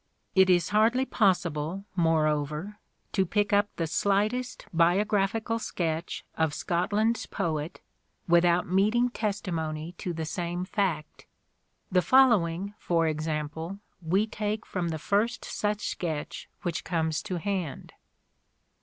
It 0.33 0.49
is 0.49 0.69
hardly 0.69 1.05
possible, 1.05 1.85
more 1.95 2.25
over, 2.25 2.79
to 3.11 3.23
pick 3.23 3.53
up 3.53 3.69
the 3.75 3.85
slightest 3.85 4.65
biographical 4.73 5.59
sketch 5.59 6.25
of 6.35 6.55
Scotland's 6.55 7.27
poet 7.27 7.81
without 8.27 8.65
meeting 8.67 9.09
testimony 9.11 9.91
to 9.99 10.11
the 10.11 10.25
same 10.25 10.65
fact. 10.65 11.27
The 11.91 12.01
following, 12.01 12.73
for 12.79 13.05
example, 13.07 13.77
we 14.01 14.25
take 14.25 14.65
from 14.65 14.87
the 14.87 14.97
first 14.97 15.45
such 15.45 15.89
sketch 15.89 16.49
which 16.63 16.83
comes 16.83 17.21
to 17.21 17.37
hand. 17.37 17.93